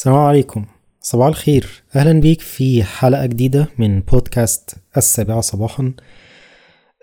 السلام 0.00 0.16
عليكم. 0.16 0.64
صباح 1.00 1.26
الخير. 1.26 1.82
أهلا 1.96 2.20
بيك 2.20 2.40
في 2.40 2.84
حلقة 2.84 3.26
جديدة 3.26 3.68
من 3.78 4.00
بودكاست 4.00 4.74
السابعة 4.96 5.40
صباحا. 5.40 5.92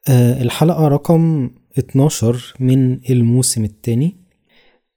آه، 0.10 0.42
الحلقة 0.42 0.88
رقم 0.88 1.50
12 1.80 2.54
من 2.60 3.00
الموسم 3.10 3.64
الثاني 3.64 4.16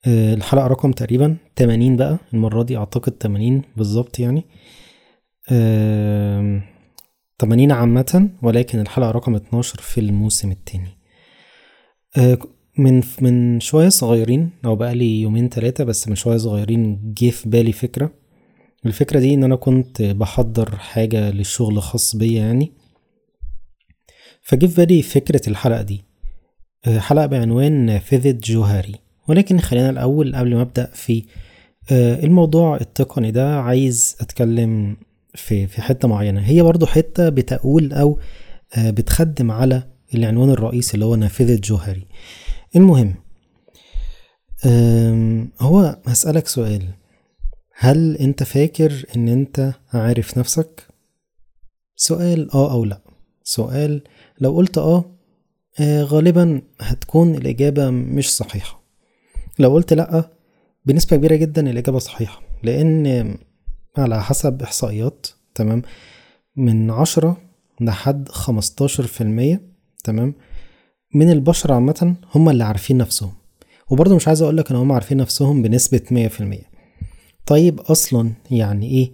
الحلقة 0.06 0.66
رقم 0.66 0.92
تقريبا 0.92 1.36
80 1.56 1.96
بقى. 1.96 2.18
المرة 2.34 2.62
دي 2.62 2.76
أعتقد 2.76 3.12
80 3.22 3.62
بالظبط 3.76 4.18
يعني. 4.18 4.44
آه، 5.50 6.62
80 7.40 7.72
عامة 7.72 8.30
ولكن 8.42 8.80
الحلقة 8.80 9.10
رقم 9.10 9.34
12 9.34 9.80
في 9.80 10.00
الموسم 10.00 10.50
الثاني 10.50 10.98
من 12.78 13.02
من 13.20 13.60
شوية 13.60 13.88
صغيرين. 13.88 14.50
أو 14.64 14.76
بقالي 14.76 15.20
يومين 15.20 15.50
تلاتة 15.50 15.84
بس 15.84 16.08
من 16.08 16.14
شوية 16.14 16.36
صغيرين 16.36 17.14
جه 17.18 17.30
في 17.30 17.48
بالي 17.48 17.72
فكرة. 17.72 18.12
الفكرة 18.86 19.18
دي 19.20 19.34
إن 19.34 19.44
أنا 19.44 19.56
كنت 19.56 20.02
بحضر 20.02 20.76
حاجة 20.76 21.30
للشغل 21.30 21.82
خاص 21.82 22.16
بيا 22.16 22.42
يعني. 22.42 22.72
فجه 24.42 24.66
في 24.66 24.76
بالي 24.76 25.02
فكرة 25.02 25.48
الحلقة 25.48 25.82
دي. 25.82 26.04
آه، 26.86 26.98
حلقة 26.98 27.26
بعنوان 27.26 27.72
نافذة 27.72 28.38
جوهري. 28.44 28.94
ولكن 29.28 29.58
خلينا 29.58 29.90
الأول 29.90 30.36
قبل 30.36 30.54
ما 30.54 30.62
أبدأ 30.62 30.90
في 30.94 31.24
آه، 31.92 32.24
الموضوع 32.24 32.76
التقني 32.76 33.30
ده 33.30 33.60
عايز 33.60 34.16
أتكلم 34.20 34.96
في 35.34 35.66
في 35.66 35.82
حتة 35.82 36.08
معينة. 36.08 36.40
هي 36.40 36.62
برضو 36.62 36.86
حتة 36.86 37.28
بتقول 37.28 37.92
أو 37.92 38.18
آه، 38.76 38.90
بتخدم 38.90 39.50
على 39.50 39.82
العنوان 40.14 40.50
الرئيسي 40.50 40.94
اللي 40.94 41.04
هو 41.04 41.16
نافذة 41.16 41.60
جوهري. 41.64 42.06
المهم 42.76 43.14
هو 45.60 45.98
هسألك 46.06 46.46
سؤال. 46.48 46.88
هل 47.78 48.16
أنت 48.16 48.42
فاكر 48.42 49.04
إن 49.16 49.28
أنت 49.28 49.74
عارف 49.92 50.38
نفسك؟ 50.38 50.86
سؤال 51.96 52.50
آه 52.54 52.72
أو 52.72 52.84
لأ. 52.84 53.00
سؤال 53.42 54.02
لو 54.40 54.56
قلت 54.56 54.78
آه 54.78 55.04
آه، 55.80 56.02
غالبا 56.02 56.62
هتكون 56.80 57.34
الإجابة 57.34 57.90
مش 57.90 58.36
صحيحة. 58.36 58.82
لو 59.58 59.72
قلت 59.72 59.92
لأ 59.92 60.30
بنسبة 60.84 61.16
كبيرة 61.16 61.36
جدا 61.36 61.70
الإجابة 61.70 61.98
صحيحة. 61.98 62.42
لأن 62.62 63.38
على 63.96 64.22
حسب 64.22 64.62
إحصائيات 64.62 65.26
تمام 65.54 65.82
من 66.56 66.90
عشرة 66.90 67.36
لحد 67.80 68.28
خمستاشر 68.28 69.06
في 69.06 69.20
المية 69.20 69.62
تمام 70.04 70.34
من 71.14 71.30
البشر 71.30 71.72
عامة 71.72 72.14
هم 72.34 72.48
اللي 72.48 72.64
عارفين 72.64 72.98
نفسهم. 72.98 73.32
وبرضه 73.90 74.16
مش 74.16 74.28
عايز 74.28 74.42
أقولك 74.42 74.70
إن 74.70 74.76
هم 74.76 74.92
عارفين 74.92 75.16
نفسهم 75.18 75.62
بنسبة 75.62 76.00
مية 76.10 76.28
في 76.28 76.40
المية. 76.40 76.70
طيب 77.46 77.80
أصلا 77.80 78.30
يعني 78.50 78.90
إيه 78.90 79.10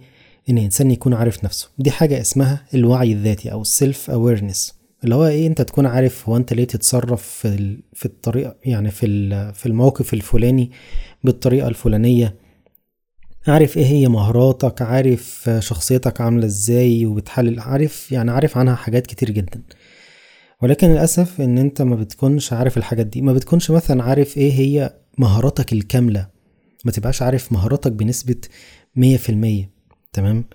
إن 0.49 0.57
إنسان 0.57 0.91
يكون 0.91 1.13
عارف 1.13 1.43
نفسه؟ 1.43 1.69
دي 1.79 1.91
حاجة 1.91 2.21
اسمها 2.21 2.63
الوعي 2.73 3.13
الذاتي 3.13 3.51
أو 3.51 3.61
السيلف 3.61 4.11
awareness 4.11 4.73
اللي 5.03 5.15
هو 5.15 5.27
إيه؟ 5.27 5.47
أنت 5.47 5.61
تكون 5.61 5.85
عارف 5.85 6.29
هو 6.29 6.37
أنت 6.37 6.53
ليه 6.53 6.63
تتصرف 6.63 7.21
في 7.27 7.47
ال- 7.47 7.79
في 7.93 8.05
الطريقة 8.05 8.55
يعني 8.65 8.91
في 8.91 9.07
في 9.53 9.65
الموقف 9.65 10.13
الفلاني 10.13 10.71
بالطريقة 11.23 11.67
الفلانية. 11.67 12.35
عارف 13.47 13.77
إيه 13.77 13.85
هي 13.85 14.07
مهاراتك؟ 14.07 14.81
عارف 14.81 15.49
شخصيتك 15.59 16.21
عاملة 16.21 16.45
إزاي؟ 16.45 17.05
وبتحلل 17.05 17.59
عارف 17.59 18.11
يعني 18.11 18.31
عارف 18.31 18.57
عنها 18.57 18.75
حاجات 18.75 19.07
كتير 19.07 19.31
جدا. 19.31 19.61
ولكن 20.61 20.87
للأسف 20.87 21.41
إن 21.41 21.57
أنت 21.57 21.81
ما 21.81 21.95
بتكونش 21.95 22.53
عارف 22.53 22.77
الحاجات 22.77 23.05
دي. 23.07 23.21
ما 23.21 23.33
بتكونش 23.33 23.71
مثلا 23.71 24.03
عارف 24.03 24.37
إيه 24.37 24.53
هي 24.53 24.93
مهاراتك 25.17 25.73
الكاملة. 25.73 26.27
ما 26.85 26.91
تبقاش 26.91 27.21
عارف 27.21 27.51
مهاراتك 27.51 27.91
في 29.17 29.29
المية. 29.29 29.69
تمام؟ 30.13 30.45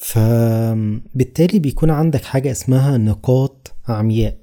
فبالتالي 0.00 1.58
بيكون 1.58 1.90
عندك 1.90 2.24
حاجة 2.24 2.50
اسمها 2.50 2.98
نقاط 2.98 3.74
عمياء. 3.88 4.38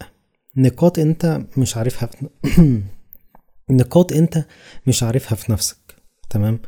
نقاط 0.57 0.99
أنت 0.99 1.41
مش 1.57 1.77
عارفها 1.77 2.07
في 2.07 2.81
نقاط 3.69 4.13
أنت 4.13 4.45
مش 4.87 5.03
عارفها 5.03 5.35
في 5.35 5.51
نفسك. 5.51 5.95
تمام؟ 6.29 6.59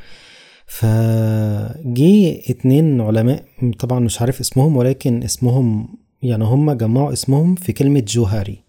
فجي 0.66 2.44
اتنين 2.52 3.02
علماء 3.02 3.46
طبعا 3.80 4.00
مش 4.00 4.22
عارف 4.22 4.40
اسمهم 4.40 4.78
ولكن 4.78 5.24
اسمهم 5.24 5.98
يعني 6.24 6.44
هم 6.44 6.72
جمعوا 6.72 7.14
اسمهم 7.14 7.56
في 7.56 7.74
كلمة 7.74 8.00
جوهري 8.00 8.64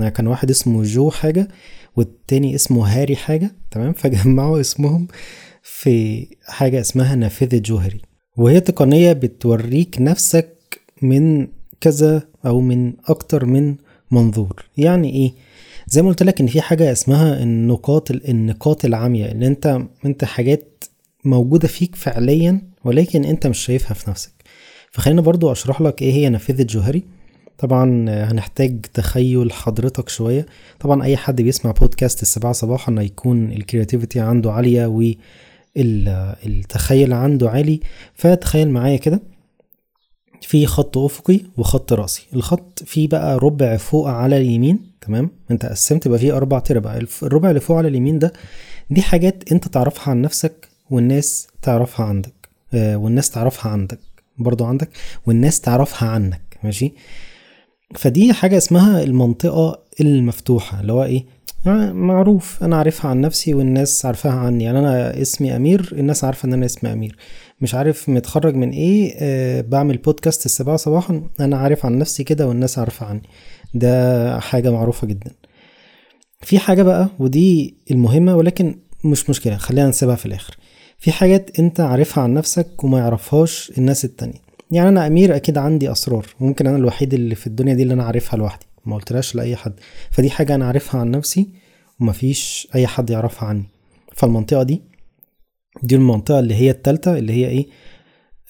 يعني 0.00 0.10
كان 0.10 0.26
واحد 0.26 0.50
اسمه 0.50 0.82
جو 0.82 1.10
حاجة 1.10 1.48
والتاني 1.96 2.54
اسمه 2.54 2.86
هاري 2.86 3.16
حاجة 3.16 3.50
تمام؟ 3.70 3.92
فجمعوا 4.00 4.60
اسمهم 4.60 5.08
في 5.62 6.26
حاجة 6.46 6.80
اسمها 6.80 7.14
نافذة 7.14 7.58
جوهري 7.58 8.00
وهي 8.36 8.60
تقنية 8.60 9.12
بتوريك 9.12 9.96
نفسك 10.00 10.80
من 11.02 11.48
كذا 11.80 12.22
أو 12.46 12.60
من 12.60 12.92
أكتر 13.08 13.44
من 13.44 13.76
منظور. 14.10 14.64
يعني 14.76 15.12
إيه؟ 15.12 15.32
زي 15.86 16.02
ما 16.02 16.08
قلت 16.08 16.22
لك 16.22 16.40
إن 16.40 16.46
في 16.46 16.60
حاجة 16.60 16.92
اسمها 16.92 17.42
النقاط 17.42 18.10
النقاط 18.10 18.84
العامية 18.84 19.32
اللي 19.32 19.46
أنت 19.46 19.80
أنت 20.04 20.24
حاجات 20.24 20.84
موجودة 21.24 21.68
فيك 21.68 21.96
فعليا 21.96 22.62
ولكن 22.84 23.24
أنت 23.24 23.46
مش 23.46 23.58
شايفها 23.58 23.94
في 23.94 24.10
نفسك. 24.10 24.39
فخلينا 24.90 25.20
برضو 25.20 25.52
أشرح 25.52 25.80
لك 25.80 26.02
إيه 26.02 26.12
هي 26.12 26.28
نافذة 26.28 26.62
جوهري. 26.62 27.02
طبعا 27.58 28.06
هنحتاج 28.08 28.80
تخيل 28.94 29.52
حضرتك 29.52 30.08
شوية. 30.08 30.46
طبعا 30.80 31.04
أي 31.04 31.16
حد 31.16 31.42
بيسمع 31.42 31.70
بودكاست 31.70 32.22
السبعة 32.22 32.52
صباحا 32.52 32.96
هيكون 32.98 33.52
الكرياتيفيتي 33.52 34.20
عنده 34.20 34.52
عالية 34.52 34.86
والتخيل 35.76 37.12
عنده 37.12 37.50
عالي. 37.50 37.80
فتخيل 38.14 38.70
معايا 38.70 38.96
كده 38.96 39.20
في 40.42 40.66
خط 40.66 40.98
أفقي 40.98 41.40
وخط 41.56 41.92
رأسي. 41.92 42.26
الخط 42.34 42.82
فيه 42.86 43.08
بقى 43.08 43.38
ربع 43.38 43.76
فوق 43.76 44.08
على 44.08 44.36
اليمين 44.36 44.78
تمام؟ 45.00 45.30
أنت 45.50 45.66
قسمت 45.66 46.08
بقى 46.08 46.18
فيه 46.18 46.36
أربع 46.36 46.58
تربع. 46.58 47.00
الربع 47.22 47.48
اللي 47.48 47.60
فوق 47.60 47.76
على 47.76 47.88
اليمين 47.88 48.18
ده 48.18 48.32
دي 48.90 49.02
حاجات 49.02 49.52
أنت 49.52 49.68
تعرفها 49.68 50.10
عن 50.10 50.22
نفسك 50.22 50.68
والناس 50.90 51.48
تعرفها 51.62 52.06
عندك 52.06 52.32
آه، 52.74 52.96
والناس 52.96 53.30
تعرفها 53.30 53.72
عندك. 53.72 53.98
برضو 54.42 54.64
عندك 54.64 54.88
والناس 55.26 55.60
تعرفها 55.60 56.08
عنك 56.08 56.58
ماشي؟ 56.64 56.92
فدي 57.94 58.32
حاجة 58.32 58.56
اسمها 58.56 59.02
المنطقة 59.02 59.78
المفتوحة 60.00 60.80
اللي 60.80 60.92
هو 60.92 61.04
إيه؟ 61.04 61.24
يعني 61.66 61.92
معروف 61.92 62.58
أنا 62.64 62.76
عارفها 62.76 63.10
عن 63.10 63.20
نفسي 63.20 63.54
والناس 63.54 64.06
عارفاها 64.06 64.32
عني 64.32 64.64
يعني 64.64 64.78
أنا 64.78 65.22
اسمي 65.22 65.56
أمير 65.56 65.88
الناس 65.92 66.24
عارفة 66.24 66.46
إن 66.46 66.52
أنا 66.52 66.66
اسمي 66.66 66.92
أمير. 66.92 67.16
مش 67.60 67.74
عارف 67.74 68.08
متخرج 68.08 68.54
من 68.54 68.70
إيه 68.70 69.14
آه 69.18 69.60
بعمل 69.60 69.96
بودكاست 69.96 70.46
السبعة 70.46 70.76
صباحا 70.76 71.22
أنا 71.40 71.56
عارف 71.56 71.86
عن 71.86 71.98
نفسي 71.98 72.24
كده 72.24 72.46
والناس 72.48 72.78
عارفة 72.78 73.06
عني. 73.06 73.22
ده 73.74 74.40
حاجة 74.40 74.70
معروفة 74.70 75.06
جدا. 75.06 75.30
في 76.42 76.58
حاجة 76.58 76.82
بقى 76.82 77.08
ودي 77.18 77.76
المهمة 77.90 78.36
ولكن 78.36 78.78
مش 79.04 79.30
مشكلة 79.30 79.56
خلينا 79.56 79.88
نسيبها 79.88 80.14
في 80.16 80.26
الآخر. 80.26 80.56
في 81.00 81.12
حاجات 81.12 81.58
انت 81.58 81.80
عارفها 81.80 82.24
عن 82.24 82.34
نفسك 82.34 82.84
وما 82.84 82.98
يعرفهاش 82.98 83.72
الناس 83.78 84.04
التانية. 84.04 84.40
يعني 84.70 84.88
أنا 84.88 85.06
أمير 85.06 85.36
أكيد 85.36 85.58
عندي 85.58 85.92
أسرار. 85.92 86.26
ممكن 86.40 86.66
أنا 86.66 86.76
الوحيد 86.76 87.14
اللي 87.14 87.34
في 87.34 87.46
الدنيا 87.46 87.74
دي 87.74 87.82
اللي 87.82 87.94
أنا 87.94 88.04
عارفها 88.04 88.36
لوحدي. 88.38 88.66
ما 88.84 88.94
قلتلهاش 88.96 89.34
لأي 89.34 89.56
حد. 89.56 89.72
فدي 90.10 90.30
حاجة 90.30 90.54
أنا 90.54 90.66
عارفها 90.66 91.00
عن 91.00 91.10
نفسي 91.10 91.48
ومفيش 92.00 92.68
أي 92.74 92.86
حد 92.86 93.10
يعرفها 93.10 93.48
عني. 93.48 93.64
فالمنطقة 94.14 94.62
دي 94.62 94.82
دي 95.82 95.94
المنطقة 95.94 96.38
اللي 96.38 96.54
هي 96.54 96.70
التالتة 96.70 97.18
اللي 97.18 97.32
هي 97.32 97.48
إيه؟ 97.48 97.66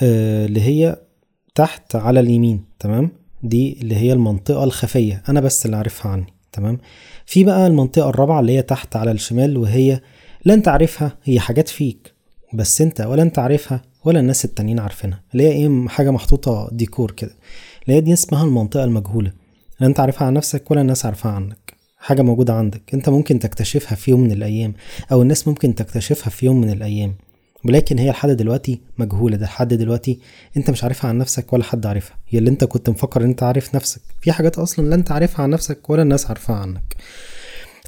آه 0.02 0.46
اللي 0.46 0.60
هي 0.60 0.96
تحت 1.54 1.96
على 1.96 2.20
اليمين 2.20 2.64
تمام؟ 2.78 3.10
دي 3.42 3.78
اللي 3.82 3.96
هي 3.96 4.12
المنطقة 4.12 4.64
الخفية. 4.64 5.22
أنا 5.28 5.40
بس 5.40 5.66
اللي 5.66 5.76
عارفها 5.76 6.12
عني 6.12 6.26
تمام؟ 6.52 6.78
في 7.26 7.44
بقى 7.44 7.66
المنطقة 7.66 8.08
الرابعة 8.08 8.40
اللي 8.40 8.52
هي 8.56 8.62
تحت 8.62 8.96
على 8.96 9.10
الشمال 9.10 9.56
وهي 9.56 10.00
لا 10.44 10.54
انت 10.54 10.68
عارفها 10.68 11.16
هي 11.24 11.40
حاجات 11.40 11.68
فيك. 11.68 12.09
بس 12.52 12.80
انت 12.80 13.00
ولا 13.00 13.22
انت 13.22 13.38
عارفها 13.38 13.82
ولا 14.04 14.20
الناس 14.20 14.44
التانيين 14.44 14.78
عارفينها. 14.78 15.22
اللي 15.32 15.44
هي 15.44 15.52
إيه 15.52 15.88
حاجة 15.88 16.10
محطوطة 16.10 16.68
ديكور 16.72 17.10
كده. 17.10 17.30
اللي 17.84 17.96
هي 17.96 18.00
دي 18.00 18.12
اسمها 18.12 18.44
المنطقة 18.44 18.84
المجهولة. 18.84 19.32
لا 19.80 19.86
انت 19.86 20.00
عارفها 20.00 20.26
عن 20.26 20.34
نفسك 20.34 20.70
ولا 20.70 20.80
الناس 20.80 21.06
عارفاها 21.06 21.32
عنك. 21.32 21.74
حاجة 21.98 22.22
موجودة 22.22 22.54
عندك. 22.54 22.82
انت 22.94 23.08
ممكن 23.08 23.38
تكتشفها 23.38 23.94
في 23.96 24.10
يوم 24.10 24.20
من 24.20 24.32
الأيام 24.32 24.74
أو 25.12 25.22
الناس 25.22 25.48
ممكن 25.48 25.74
تكتشفها 25.74 26.30
في 26.30 26.46
يوم 26.46 26.60
من 26.60 26.70
الأيام. 26.70 27.14
ولكن 27.64 27.98
هي 27.98 28.10
لحد 28.10 28.30
دلوقتي 28.30 28.80
مجهولة. 28.98 29.36
ده 29.36 29.46
لحد 29.46 29.74
دلوقتي 29.74 30.18
انت 30.56 30.70
مش 30.70 30.84
عارفها 30.84 31.08
عن 31.08 31.18
نفسك 31.18 31.52
ولا 31.52 31.64
حد 31.64 31.86
عارفها. 31.86 32.16
هي 32.28 32.38
اللي 32.38 32.50
انت 32.50 32.64
كنت 32.64 32.90
مفكر 32.90 33.20
ان 33.24 33.28
انت 33.28 33.42
عارف 33.42 33.74
نفسك. 33.74 34.00
في 34.20 34.32
حاجات 34.32 34.58
أصلا 34.58 34.88
لا 34.88 34.94
انت 34.94 35.12
عارفها 35.12 35.42
عن 35.42 35.50
نفسك 35.50 35.90
ولا 35.90 36.02
الناس 36.02 36.26
عارفاها 36.26 36.56
عنك. 36.56 36.96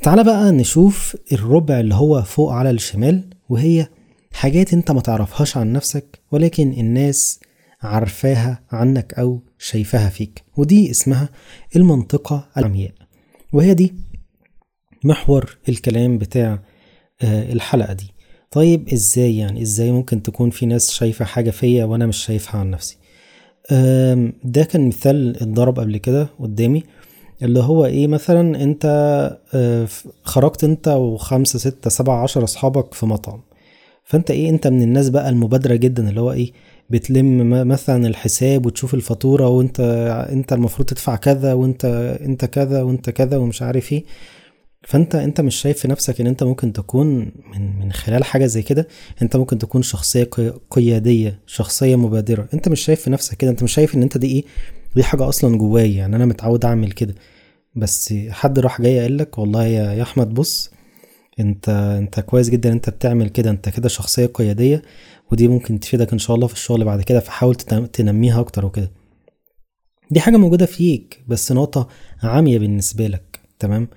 تعالى 0.03 0.25
بقى 0.25 0.53
نشوف 0.53 1.17
الربع 1.33 1.81
اللي 1.81 1.95
هو 1.95 2.23
فوق 2.23 2.53
على 2.53 2.71
الشمال 2.71 3.25
وهي 3.49 3.87
حاجات 4.33 4.73
انت 4.73 4.91
ما 4.91 5.01
تعرفهاش 5.01 5.57
عن 5.57 5.73
نفسك 5.73 6.21
ولكن 6.31 6.73
الناس 6.73 7.41
عارفاها 7.83 8.63
عنك 8.73 9.15
أو 9.15 9.41
شايفاها 9.59 10.09
فيك. 10.09 10.43
ودي 10.57 10.91
اسمها 10.91 11.29
المنطقة 11.77 12.49
العمياء. 12.57 12.93
وهي 13.53 13.75
دي 13.75 13.95
محور 15.05 15.59
الكلام 15.69 16.19
بتاع 16.19 16.63
آه، 17.23 17.53
الحلقة 17.53 17.93
دي. 17.93 18.15
طيب 18.51 18.89
إزاي 18.89 19.37
يعني؟ 19.37 19.63
إزاي 19.63 19.93
ممكن 19.93 20.23
تكون 20.23 20.51
في 20.51 20.67
ناس 20.67 20.91
شايفة 20.91 21.25
حاجة 21.25 21.51
فيا 21.51 21.85
وأنا 21.85 22.07
مش 22.07 22.17
شايفها 22.17 22.61
عن 22.61 22.71
نفسي؟ 22.71 22.97
ده 24.45 24.65
كان 24.65 24.89
مثال 24.89 25.37
اتضرب 25.37 25.81
قبل 25.81 25.97
كده 25.97 26.29
قدامي 26.41 26.83
اللي 27.43 27.61
هو 27.61 27.87
إيه 27.87 28.07
مثلا 28.07 28.63
أنت 28.63 28.85
آه، 29.55 29.89
خرجت 30.23 30.65
أنت 30.65 30.89
وخمسة 30.89 31.59
ستة 31.59 31.91
سبعة 31.91 32.23
عشر 32.23 32.45
أصحابك 32.45 32.95
في 32.95 33.07
مطعم. 33.07 33.41
فانت 34.13 34.31
إيه 34.31 34.51
انت 34.51 34.67
من 34.67 34.83
الناس 34.83 35.09
بقى 35.11 35.29
المبادرة 35.29 35.75
جدا 35.75 36.09
اللي 36.09 36.21
هو 36.21 36.33
إيه 36.33 36.53
بتلم 36.91 37.51
مثلا 37.69 38.07
الحساب 38.09 38.67
وتشوف 38.67 38.95
الفاتورة 38.95 39.49
وانت 39.49 39.81
انت 40.33 40.53
المفروض 40.53 40.89
تدفع 40.89 41.17
كذا 41.17 41.53
وانت 41.53 41.85
انت 42.25 42.45
كذا 42.45 42.83
وانت 42.83 43.11
كذا 43.11 43.37
ومش 43.37 43.63
عارف 43.63 43.93
إيه. 43.93 44.05
فانت 44.83 45.15
انت 45.15 45.41
مش 45.41 45.57
شايف 45.57 45.79
في 45.79 45.89
نفسك 45.89 46.21
ان 46.21 46.27
انت 46.27 46.43
ممكن 46.43 46.73
تكون 46.73 47.07
من 47.55 47.79
من 47.81 47.93
خلال 47.93 48.25
حاجة 48.25 48.47
زي 48.47 48.63
كده 48.63 48.89
انت 49.23 49.37
ممكن 49.37 49.59
تكون 49.59 49.83
شخصية 49.83 50.25
قي- 50.25 50.53
قيادية 50.71 51.39
شخصية 51.47 51.97
مبادرة. 51.97 52.49
انت 52.55 52.69
مش 52.69 52.81
شايف 52.81 53.01
في 53.01 53.11
نفسك 53.11 53.37
كده 53.37 53.51
انت 53.51 53.63
مش 53.63 53.73
شايف 53.73 53.95
ان 53.95 54.03
انت 54.03 54.19
دي 54.19 54.27
إيه 54.27 54.45
دي 54.97 55.03
حاجة 55.05 55.29
أصلا 55.29 55.57
جوايا 55.59 55.87
يعني 55.87 56.17
أنا 56.17 56.27
متعود 56.27 56.65
أعمل 56.65 56.93
كده. 56.93 57.15
بس 57.75 58.15
حد 58.31 58.59
راح 58.59 58.81
جاي 58.83 59.01
قال 59.01 59.17
لك 59.17 59.39
والله 59.39 59.67
يا 59.67 60.03
أحمد 60.03 60.35
بص 60.35 60.71
انت 61.41 61.69
انت 61.69 62.21
كويس 62.21 62.51
جدا 62.51 62.73
انت 62.73 62.91
بتعمل 62.91 63.29
كده 63.29 63.51
انت 63.51 63.69
كده 63.69 63.89
شخصية 63.89 64.27
قيادية 64.27 64.83
ودي 65.33 65.49
ممكن 65.49 65.81
تفيدك 65.81 66.13
إن 66.13 66.19
شاء 66.19 66.37
الله 66.37 66.47
في 66.47 66.53
الشغل 66.55 66.85
بعد 66.85 67.03
كده 67.03 67.21
فحاول 67.21 67.55
تنميها 67.93 68.41
أكتر 68.41 68.67
وكده. 68.67 68.91
دي 70.11 70.21
حاجة 70.21 70.37
موجودة 70.37 70.67
فيك 70.67 71.23
بس 71.29 71.53
نقطة 71.53 71.89
عامية 72.23 72.59
بالنسبة 72.59 73.07
لك 73.07 73.41
تمام؟ 73.59 73.89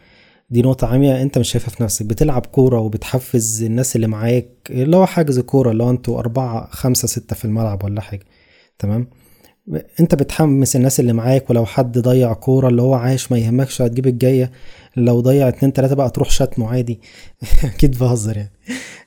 دي 0.50 0.62
نقطة 0.62 0.88
عامية 0.88 1.22
أنت 1.22 1.38
مش 1.38 1.52
شايفها 1.52 1.70
في 1.70 1.84
نفسك. 1.84 2.06
بتلعب 2.06 2.46
كورة 2.46 2.80
وبتحفز 2.80 3.64
الناس 3.64 3.96
اللي 3.96 4.08
معاك 4.08 4.50
اللي 4.70 4.98
هو 4.98 5.06
حجز 5.06 5.40
كورة 5.40 5.72
اللي 5.72 5.84
هو 5.84 5.90
أنتوا 5.90 6.20
أربعة 6.20 6.68
خمسة 6.72 7.08
ستة 7.08 7.36
في 7.36 7.46
الملعب 7.46 7.84
ولا 7.84 8.02
حاجة 8.02 8.26
تمام؟ 8.80 9.08
انت 10.00 10.16
بتحمس 10.16 10.76
الناس 10.76 11.00
اللي 11.00 11.14
معاك 11.14 11.50
ولو 11.50 11.66
حد 11.66 11.98
ضيع 12.00 12.34
كورة 12.34 12.68
اللي 12.68 12.82
هو 12.82 12.94
عايش 12.94 13.32
ما 13.32 13.38
يهمكش 13.38 13.82
هتجيب 13.82 14.08
الجاية 14.08 14.52
لو 14.98 15.20
ضيع 15.20 15.48
اتنين 15.48 15.74
تلاتة 15.74 15.96
بقى 15.96 16.10
تروح 16.10 16.30
شتمه 16.30 16.68
عادي. 16.70 17.00
أكيد 17.64 17.98
بهزر 18.00 18.38
يعني. 18.38 18.52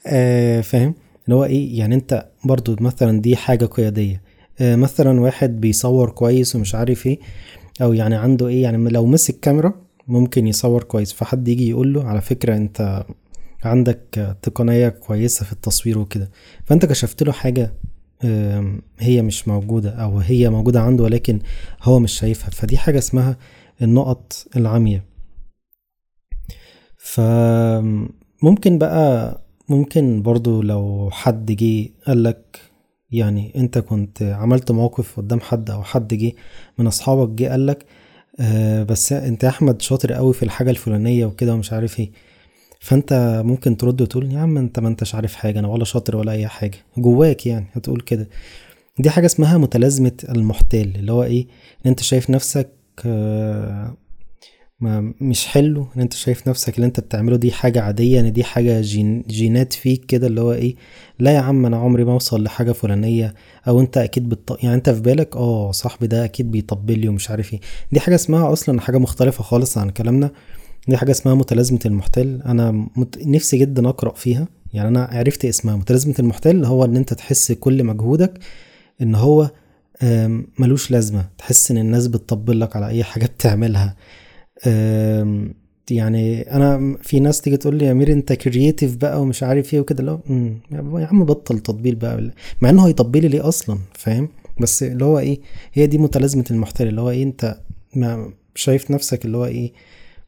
آه 0.06 0.60
فاهم؟ 0.60 0.94
اللي 1.24 1.36
هو 1.36 1.44
إيه؟ 1.44 1.78
يعني 1.78 1.94
أنت 1.94 2.26
برضو 2.44 2.76
مثلا 2.80 3.20
دي 3.20 3.36
حاجة 3.36 3.64
قيادية. 3.66 4.22
آه 4.60 4.76
مثلا 4.76 5.20
واحد 5.20 5.60
بيصور 5.60 6.10
كويس 6.10 6.56
ومش 6.56 6.74
عارف 6.74 7.06
إيه 7.06 7.18
أو 7.82 7.92
يعني 7.92 8.16
عنده 8.16 8.48
إيه؟ 8.48 8.62
يعني 8.62 8.90
لو 8.90 9.06
مسك 9.06 9.40
كاميرا 9.40 9.72
ممكن 10.08 10.46
يصور 10.46 10.82
كويس. 10.82 11.12
فحد 11.12 11.48
يجي 11.48 11.68
يقول 11.70 11.94
له 11.94 12.04
على 12.04 12.20
فكرة 12.20 12.56
أنت 12.56 13.04
عندك 13.64 14.36
تقنية 14.42 14.88
كويسة 14.88 15.44
في 15.44 15.52
التصوير 15.52 15.98
وكده. 15.98 16.30
فأنت 16.64 16.86
كشفت 16.86 17.22
له 17.22 17.32
حاجة 17.32 17.64
آم، 17.64 17.70
هي 18.98 19.22
مش 19.22 19.48
موجودة 19.48 19.90
أو 19.90 20.18
هي 20.18 20.50
موجودة 20.50 20.80
عنده 20.80 21.04
ولكن 21.04 21.38
هو 21.82 21.98
مش 21.98 22.12
شايفها. 22.18 22.50
فدي 22.50 22.78
حاجة 22.78 22.98
اسمها 22.98 23.36
النقط 23.82 24.46
العامية 24.56 25.04
فممكن 26.98 28.78
بقى 28.78 29.40
ممكن 29.68 30.22
برضو 30.22 30.62
لو 30.62 31.08
حد 31.12 31.52
جه 31.52 31.88
قالك 32.06 32.60
يعني 33.10 33.52
أنت 33.56 33.78
كنت 33.78 34.22
عملت 34.22 34.72
موقف 34.72 35.16
قدام 35.16 35.40
حد 35.40 35.70
أو 35.70 35.82
حد 35.82 36.14
جه 36.14 36.32
من 36.78 36.86
أصحابك 36.86 37.28
جه 37.28 37.48
قالك 37.50 37.86
آه 38.40 38.82
بس 38.82 39.12
أنت 39.12 39.44
يا 39.44 39.48
أحمد 39.48 39.82
شاطر 39.82 40.12
قوي 40.12 40.34
في 40.34 40.42
الحاجة 40.42 40.70
الفلانية 40.70 41.26
وكده 41.26 41.54
ومش 41.54 41.72
عارف 41.72 42.00
إيه. 42.00 42.10
فانت 42.80 43.42
ممكن 43.44 43.76
ترد 43.76 44.02
وتقول 44.02 44.32
يا 44.32 44.38
عم 44.38 44.58
انت 44.58 44.80
ما 44.80 44.88
انتش 44.88 45.14
عارف 45.14 45.34
حاجة 45.34 45.58
أنا 45.58 45.68
ولا 45.68 45.84
شاطر 45.84 46.16
ولا 46.16 46.32
أي 46.32 46.46
حاجة. 46.48 46.78
جواك 46.98 47.46
يعني 47.46 47.66
هتقول 47.72 48.00
كده. 48.00 48.28
دي 48.98 49.10
حاجة 49.10 49.26
اسمها 49.26 49.58
متلازمة 49.58 50.12
المحتال 50.28 50.96
اللي 50.96 51.12
هو 51.12 51.22
إيه؟ 51.22 51.42
إن 51.86 51.90
أنت 51.90 52.02
شايف 52.02 52.30
نفسك 52.30 52.70
آه 53.06 53.96
ما 54.80 55.14
مش 55.20 55.46
حلو 55.46 55.86
إن 55.96 56.00
أنت 56.00 56.12
شايف 56.12 56.48
نفسك 56.48 56.76
اللي 56.76 56.86
أنت 56.86 57.00
بتعمله 57.00 57.36
دي 57.36 57.52
حاجة 57.52 57.80
عادية 57.82 58.20
إن 58.20 58.32
دي 58.32 58.44
حاجة 58.44 58.80
جين 58.80 59.22
جينات 59.22 59.72
فيك 59.72 60.04
كده 60.06 60.26
اللي 60.26 60.40
هو 60.40 60.52
إيه؟ 60.52 60.76
لا 61.18 61.30
يا 61.30 61.38
عم 61.40 61.66
أنا 61.66 61.76
عمري 61.76 62.04
ما 62.04 62.12
أوصل 62.12 62.42
لحاجة 62.42 62.72
فلانية 62.72 63.34
أو 63.68 63.80
أنت 63.80 63.98
أكيد 63.98 64.28
بت... 64.28 64.56
يعني 64.62 64.74
أنت 64.74 64.90
في 64.90 65.00
بالك؟ 65.00 65.36
آه 65.36 65.72
صاحبي 65.72 66.06
ده 66.06 66.24
أكيد 66.24 66.50
بيطبل 66.50 66.98
لي 66.98 67.08
ومش 67.08 67.30
عارف 67.30 67.52
إيه. 67.54 67.60
دي 67.92 68.00
حاجة 68.00 68.14
اسمها 68.14 68.52
أصلا 68.52 68.80
حاجة 68.80 68.98
مختلفة 68.98 69.42
خالص 69.44 69.78
عن 69.78 69.90
كلامنا. 69.90 70.30
دي 70.88 70.96
حاجة 70.96 71.10
اسمها 71.10 71.34
متلازمة 71.34 71.78
المحتل. 71.86 72.42
أنا 72.46 72.70
مت... 72.96 73.18
نفسي 73.26 73.56
جدا 73.58 73.88
أقرأ 73.88 74.14
فيها. 74.14 74.48
يعني 74.72 74.88
أنا 74.88 75.04
عرفت 75.12 75.44
اسمها 75.44 75.76
متلازمة 75.76 76.14
المحتل 76.18 76.64
هو 76.64 76.84
إن 76.84 76.96
أنت 76.96 77.14
تحس 77.14 77.52
كل 77.52 77.84
مجهودك 77.84 78.38
إن 79.02 79.14
هو 79.14 79.50
ملوش 80.58 80.90
لازمة. 80.90 81.28
تحس 81.38 81.70
إن 81.70 81.78
الناس 81.78 82.06
بتطبل 82.06 82.60
لك 82.60 82.76
على 82.76 82.88
أي 82.88 83.04
حاجة 83.04 83.26
بتعملها. 83.26 83.96
يعني 85.90 86.42
أنا 86.42 86.96
في 87.02 87.20
ناس 87.20 87.40
تيجي 87.40 87.56
تقول 87.56 87.76
لي 87.76 87.84
يا 87.84 87.92
أمير 87.92 88.12
أنت 88.12 88.32
كرييتيف 88.32 88.96
بقى 88.96 89.22
ومش 89.22 89.42
عارف 89.42 89.74
إيه 89.74 89.80
وكده 89.80 90.02
لا 90.02 90.20
يا 90.72 91.06
عم 91.06 91.24
بطل 91.24 91.58
تطبيل 91.58 91.94
بقى. 91.94 92.30
مع 92.60 92.70
إنه 92.70 92.86
هيطبل 92.86 93.20
لي 93.22 93.28
ليه 93.28 93.48
أصلا؟ 93.48 93.78
فاهم؟ 93.94 94.28
بس 94.60 94.82
اللي 94.82 95.04
هو 95.04 95.18
إيه 95.18 95.40
هي 95.72 95.86
دي 95.86 95.98
متلازمة 95.98 96.44
المحتل 96.50 96.88
اللي 96.88 97.00
هو 97.00 97.10
إيه 97.10 97.22
أنت 97.22 97.60
ما 97.94 98.32
شايف 98.54 98.90
نفسك 98.90 99.24
اللي 99.24 99.36
هو 99.36 99.46
إيه 99.46 99.72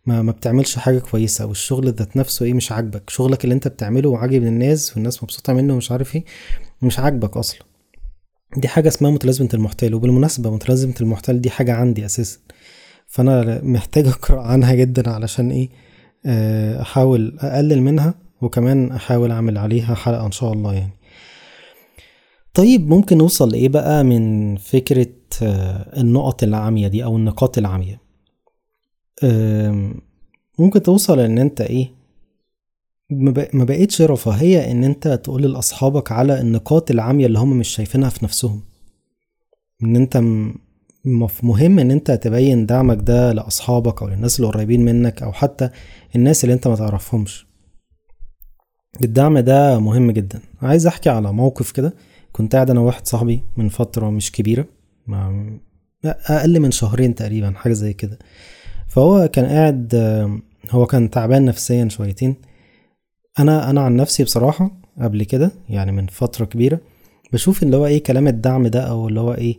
ما 0.07 0.23
ما 0.23 0.33
بتعملش 0.33 0.77
حاجة 0.79 0.99
كويسة 0.99 1.47
والشغل 1.47 1.89
ذات 1.93 2.17
نفسه 2.17 2.47
إيه 2.47 2.55
مش 2.55 2.73
عاجبك. 2.73 3.11
شغلك 3.11 3.45
اللي 3.45 3.55
أنت 3.55 3.69
بتعمله 3.69 4.19
عاجب 4.19 4.43
الناس 4.43 4.95
والناس 4.97 5.23
مبسوطة 5.23 5.53
منه 5.53 5.75
ومش 5.75 5.93
عارف 5.93 6.17
إيه 6.17 6.25
مش 6.83 6.99
عاجبك 6.99 7.37
أصلا. 7.37 7.61
دي 8.57 8.69
حاجة 8.69 8.89
اسمها 8.89 9.11
متلازمة 9.11 9.49
المحتل 9.55 9.95
وبالمناسبة 9.95 10.51
متلازمة 10.51 10.95
المحتل 11.01 11.41
دي 11.41 11.51
حاجة 11.51 11.73
عندي 11.75 12.05
أساسا. 12.05 12.39
فأنا 13.07 13.61
محتاج 13.65 14.07
أقرأ 14.07 14.43
عنها 14.43 14.75
جدا 14.75 15.11
علشان 15.11 15.51
إيه 15.51 15.69
آه، 16.27 16.83
أحاول 16.83 17.37
أقلل 17.41 17.83
منها 17.83 18.15
وكمان 18.41 18.93
أحاول 18.93 19.31
أعمل 19.31 19.59
عليها 19.59 19.95
حلقة 19.95 20.27
إن 20.27 20.33
شاء 20.33 20.53
الله 20.53 20.75
يعني. 20.75 20.93
طيب 22.55 22.89
ممكن 22.89 23.19
نوصل 23.19 23.49
لايه 23.53 23.69
بقى 23.69 24.05
من 24.05 24.57
فكرة 24.57 25.07
آه، 25.43 26.01
النقط 26.01 26.43
العامية 26.43 26.89
دي 26.89 27.05
أو 27.05 27.17
النقاط 27.17 27.59
العامية؟ 27.59 28.01
ممكن 30.59 30.83
توصل 30.83 31.21
إن 31.21 31.39
أنت 31.39 31.61
إيه 31.61 31.91
ما 33.11 33.31
بق- 33.31 33.55
ما 33.55 33.65
بقتش 33.65 34.03
رفاهية 34.03 34.71
إن 34.71 34.85
أنت 34.85 35.09
تقول 35.09 35.43
لأصحابك 35.53 36.13
على 36.13 36.41
النقاط 36.41 36.91
العامية 36.91 37.27
اللي 37.27 37.39
هم 37.39 37.59
مش 37.59 37.69
شايفينها 37.69 38.09
في 38.11 38.25
نفسهم. 38.25 38.63
إن 39.83 39.97
أنت 39.97 40.17
مهم 41.43 41.79
إن 41.79 41.91
أنت 41.91 42.11
تبين 42.11 42.67
دعمك 42.67 42.99
ده 43.03 43.33
لأصحابك 43.33 44.03
أو 44.03 44.09
للناس 44.09 44.41
اللي 44.41 44.51
قريبين 44.51 44.85
منك 44.85 45.23
أو 45.23 45.33
حتى 45.33 45.71
الناس 46.17 46.45
اللي 46.45 46.55
أنت 46.55 46.69
ما 46.69 46.77
تعرفهمش. 46.77 47.47
الدعم 49.05 49.39
ده 49.39 49.79
مهم 49.81 50.11
جدا. 50.11 50.41
عايز 50.63 50.87
أحكي 50.87 51.11
على 51.11 51.33
موقف 51.33 51.71
كده. 51.73 51.95
كنت 52.33 52.55
قاعد 52.55 52.71
أنا 52.71 52.81
وواحد 52.81 53.07
صاحبي 53.07 53.43
من 53.57 53.69
فترة 53.69 54.11
مش 54.11 54.33
كبيرة 54.33 54.67
أقل 56.05 56.61
من 56.61 56.71
شهرين 56.71 57.15
تقريبا 57.15 57.51
حاجة 57.57 57.73
زي 57.73 57.93
كده. 57.93 58.19
فهو 58.91 59.29
كان 59.29 59.47
قاعد 59.47 59.95
هو 60.71 60.87
كان 60.87 61.11
تعبان 61.11 61.45
نفسيا 61.45 61.89
شويتين. 61.89 62.37
أنا 63.39 63.71
أنا 63.71 63.81
عن 63.81 63.97
نفسي 63.97 64.25
بصراحة 64.25 64.71
قبل 65.01 65.23
كده 65.25 65.51
يعني 65.69 65.93
من 65.93 66.07
فترة 66.07 66.45
كبيرة 66.45 66.81
بشوف 67.33 67.63
اللي 67.63 67.77
هو 67.77 67.87
إيه 67.87 68.03
كلام 68.03 68.29
الدعم 68.29 68.67
ده 68.67 68.81
أو 68.81 69.09
اللي 69.09 69.21
هو 69.21 69.35
إيه 69.35 69.59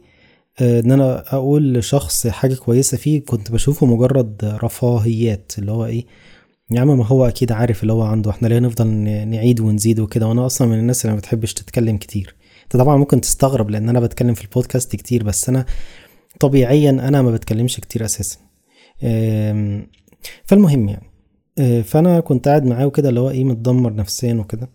آه، 0.62 0.80
إن 0.80 0.92
أنا 0.92 1.24
أقول 1.36 1.74
لشخص 1.74 2.28
حاجة 2.28 2.56
كويسة 2.56 2.98
فيه 2.98 3.26
كنت 3.26 3.52
بشوفه 3.52 3.86
مجرد 3.86 4.60
رفاهيات 4.64 5.52
اللي 5.58 5.72
هو 5.72 5.86
إيه 5.86 6.06
يا 6.72 6.82
عم 6.82 6.98
ما 6.98 7.06
هو 7.06 7.28
أكيد 7.28 7.52
عارف 7.52 7.82
اللي 7.82 7.94
هو 7.94 8.02
عنده 8.02 8.32
إحنا 8.32 8.48
ليه 8.48 8.60
نفضل 8.60 8.88
نعيد 9.28 9.60
ونزيد 9.60 10.00
وكده؟ 10.00 10.28
وأنا 10.28 10.46
أصلا 10.46 10.68
من 10.68 10.80
الناس 10.80 11.06
اللي 11.06 11.14
ما 11.14 11.20
بتحبش 11.20 11.54
تتكلم 11.54 11.98
كتير. 11.98 12.36
أنت 12.64 12.78
طبعا 12.78 12.98
ممكن 12.98 13.22
تستغرب 13.22 13.70
لأن 13.70 13.90
أنا 13.90 14.00
بتكلم 14.00 14.34
في 14.34 14.44
البودكاست 14.44 14.96
كتير 14.96 15.24
بس 15.24 15.50
أنا 15.50 15.66
طبيعيا 16.40 16.90
أنا 16.90 17.22
ما 17.22 17.32
بتكلمش 17.32 17.80
كتير 17.80 18.06
أساسا. 18.06 18.38
فالمهم 20.46 20.90
يعني 20.90 21.12
آه، 21.60 21.82
فأنا 21.82 22.20
كنت 22.20 22.48
قاعد 22.48 22.66
معاه 22.66 22.86
وكده 22.86 23.10
اللي 23.10 23.20
هو 23.20 23.30
إيه 23.30 23.44
متدمر 23.44 23.94
نفسيا 23.94 24.34
وكده. 24.34 24.70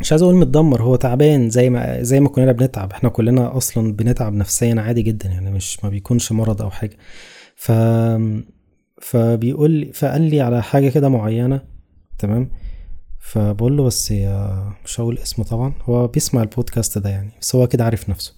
مش 0.00 0.12
عايز 0.12 0.22
أقول 0.22 0.34
متدمر 0.34 0.82
هو 0.82 0.96
تعبان 0.96 1.50
زي 1.50 1.70
ما 1.70 2.02
زي 2.02 2.20
ما 2.20 2.28
كلنا 2.28 2.52
بنتعب. 2.52 2.92
إحنا 2.92 3.08
كلنا 3.08 3.56
أصلا 3.56 3.92
بنتعب 3.92 4.32
نفسيا 4.32 4.74
عادي 4.80 5.02
جدا 5.02 5.28
يعني 5.28 5.50
مش 5.50 5.84
ما 5.84 5.90
بيكونش 5.90 6.32
مرض 6.32 6.62
أو 6.62 6.70
حاجة. 6.70 6.96
ف 7.56 7.72
فبيقول 9.02 9.90
فقال 9.94 10.22
لي 10.22 10.40
على 10.40 10.62
حاجة 10.62 10.88
كده 10.88 11.08
معينة 11.08 11.60
تمام؟ 12.18 12.50
فبقول 13.20 13.76
له 13.76 13.84
بس 13.84 14.10
يا 14.10 14.64
مش 14.84 15.00
هقول 15.00 15.18
اسمه 15.18 15.44
طبعا 15.44 15.74
هو 15.82 16.06
بيسمع 16.06 16.42
البودكاست 16.42 16.98
ده 16.98 17.10
يعني 17.10 17.30
بس 17.40 17.54
هو 17.56 17.66
كده 17.66 17.84
عارف 17.84 18.10
نفسه. 18.10 18.34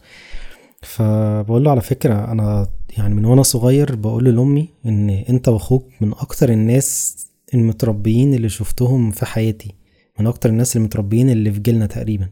فبقول 0.85 1.65
له 1.65 1.71
على 1.71 1.81
فكرة 1.81 2.33
أنا 2.33 2.69
يعني 2.99 3.15
من 3.15 3.25
وأنا 3.25 3.43
صغير 3.43 3.95
بقول 3.95 4.25
لأمي 4.25 4.69
إن 4.87 5.11
أنت 5.11 5.49
وأخوك 5.49 5.89
من 6.01 6.13
أكتر 6.13 6.49
الناس 6.49 7.17
المتربيين 7.55 8.35
اللي 8.35 8.49
شفتهم 8.49 9.11
في 9.11 9.27
حياتي 9.27 9.75
من 10.21 10.27
أكتر 10.27 10.49
الناس 10.51 10.77
المتربيين 10.77 11.31
اللي 11.31 11.53
في 11.53 11.61
جيلنا 11.61 11.87
تقريبا. 11.87 12.29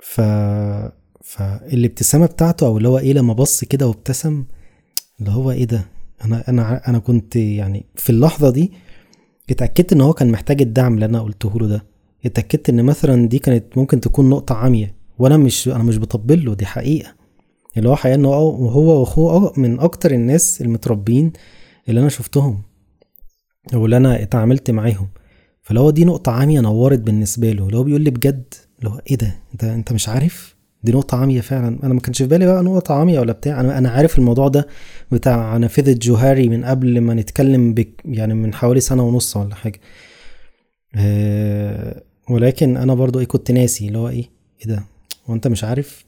ف 0.00 0.20
فالابتسامه 1.24 2.26
بتاعته 2.26 2.66
أو 2.66 2.76
اللي 2.78 2.88
هو 2.88 2.98
إيه 2.98 3.12
لما 3.12 3.32
بص 3.32 3.64
كده 3.64 3.86
وابتسم 3.86 4.44
اللي 5.20 5.30
هو 5.30 5.50
إيه 5.50 5.64
ده؟ 5.64 5.84
أنا 6.24 6.44
أنا 6.48 6.88
أنا 6.88 6.98
كنت 6.98 7.36
يعني 7.36 7.86
في 7.96 8.10
اللحظة 8.10 8.50
دي 8.50 8.72
اتأكدت 9.50 9.92
إن 9.92 10.00
هو 10.00 10.12
كان 10.12 10.30
محتاج 10.30 10.62
الدعم 10.62 10.94
اللي 10.94 11.04
أنا 11.06 11.20
قلته 11.20 11.58
له 11.60 11.66
ده. 11.66 11.84
اتأكدت 12.26 12.68
إن 12.68 12.84
مثلا 12.84 13.28
دي 13.28 13.38
كانت 13.38 13.78
ممكن 13.78 14.00
تكون 14.00 14.30
نقطة 14.30 14.54
عامية. 14.54 14.93
وأنا 15.18 15.36
مش 15.36 15.68
أنا 15.68 15.82
مش 15.82 15.98
بطبل 15.98 16.44
له 16.44 16.54
دي 16.54 16.66
حقيقة. 16.66 17.14
اللي 17.76 17.88
هو 17.88 17.96
حقيقة 17.96 18.14
انه 18.14 18.28
هو 18.28 19.00
وأخوه 19.00 19.52
من 19.56 19.80
أكتر 19.80 20.10
الناس 20.10 20.62
المتربيين 20.62 21.32
اللي 21.88 22.00
أنا 22.00 22.08
شفتهم 22.08 22.62
أو 23.74 23.84
اللي 23.84 23.96
أنا 23.96 24.22
اتعاملت 24.22 24.70
معاهم. 24.70 25.08
فلو 25.62 25.80
هو 25.80 25.90
دي 25.90 26.04
نقطة 26.04 26.32
عامية 26.32 26.60
نورت 26.60 26.98
بالنسبة 26.98 27.52
له. 27.52 27.66
اللي 27.66 27.76
هو 27.76 27.82
بيقول 27.82 28.00
لي 28.00 28.10
بجد 28.10 28.54
اللي 28.78 28.90
هو 28.90 29.00
إيه 29.10 29.16
ده؟ 29.16 29.34
أنت 29.52 29.64
أنت 29.64 29.92
مش 29.92 30.08
عارف؟ 30.08 30.54
دي 30.82 30.92
نقطة 30.92 31.16
عامية 31.16 31.40
فعلا. 31.40 31.78
أنا 31.84 31.94
ما 31.94 32.00
كانش 32.00 32.22
في 32.22 32.28
بالي 32.28 32.46
بقى 32.46 32.62
نقطة 32.62 32.94
عامية 32.94 33.20
ولا 33.20 33.32
بتاع. 33.32 33.60
أنا 33.60 33.78
أنا 33.78 33.90
عارف 33.90 34.18
الموضوع 34.18 34.48
ده 34.48 34.66
بتاع 35.12 35.56
نافذة 35.56 35.98
جوهري 36.02 36.48
من 36.48 36.64
قبل 36.64 37.00
ما 37.00 37.14
نتكلم 37.14 37.74
بك 37.74 38.02
يعني 38.04 38.34
من 38.34 38.54
حوالي 38.54 38.80
سنة 38.80 39.02
ونص 39.02 39.36
ولا 39.36 39.54
حاجة. 39.54 39.80
أه 40.96 42.02
ولكن 42.30 42.76
أنا 42.76 42.94
برضو 42.94 43.18
إيه 43.18 43.26
كنت 43.26 43.50
ناسي 43.50 43.86
اللي 43.88 43.98
هو 43.98 44.08
إيه 44.08 44.30
إيه 44.60 44.66
ده؟ 44.66 44.84
هو 45.26 45.34
أنت 45.34 45.46
مش 45.46 45.64
عارف؟ 45.64 46.04